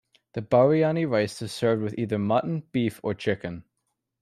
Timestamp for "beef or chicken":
2.71-3.65